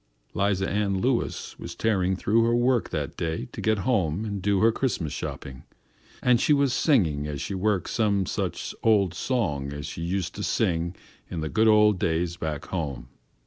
'Liza 0.33 0.67
Ann 0.67 0.99
Lewis 0.99 1.59
was 1.59 1.75
tearing 1.75 2.15
through 2.15 2.41
her 2.45 2.55
work 2.55 2.89
that 2.89 3.15
day 3.15 3.47
to 3.51 3.61
get 3.61 3.77
home 3.85 4.25
and 4.25 4.41
do 4.41 4.59
her 4.61 4.71
Christmas 4.71 5.13
shopping, 5.13 5.61
and 6.23 6.41
she 6.41 6.53
was 6.53 6.73
singing 6.73 7.27
as 7.27 7.39
she 7.39 7.53
worked 7.53 7.91
some 7.91 8.25
such 8.25 8.73
old 8.81 9.13
song 9.13 9.71
as 9.71 9.85
she 9.85 10.01
used 10.01 10.33
to 10.33 10.41
sing 10.41 10.95
in 11.29 11.41
the 11.41 11.49
good 11.49 11.67
old 11.67 11.99
days 11.99 12.35
back 12.35 12.65
home. 12.69 13.09